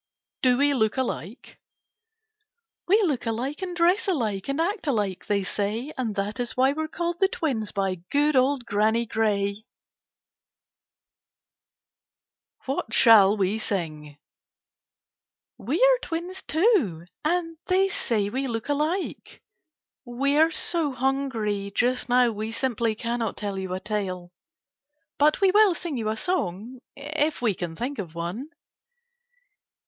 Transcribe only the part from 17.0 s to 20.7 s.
and they say we look alike. We are